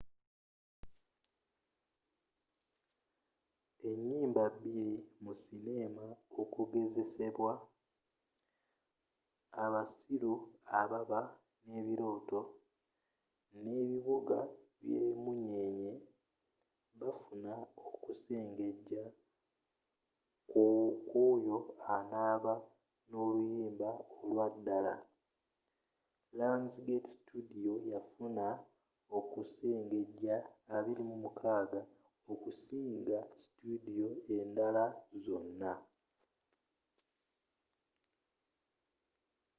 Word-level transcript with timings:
enyimba 3.89 4.43
bbiri 4.55 4.87
mu 5.23 5.33
sineema 5.41 6.05
okugezesebwa 6.41 7.51
abasiru 9.63 10.33
ababa 10.79 11.21
ne 11.67 11.79
birooto 11.87 12.39
n’ebubuga 13.61 14.39
bye 14.81 15.01
munyenye 15.21 15.93
bafuna 16.99 17.53
okusengeja 17.89 19.03
kw’oyo 20.49 21.57
anaba 21.95 22.53
n’oluyimba 23.09 23.89
olwa 24.19 24.45
ddala. 24.55 24.95
lionsgate 26.37 27.09
studio 27.17 27.71
yafuna 27.91 28.45
okusengeja 29.17 30.35
26 30.69 31.79
okusinga 32.31 33.19
studio 33.43 34.09
endala 34.37 34.85
zonna 35.23 35.73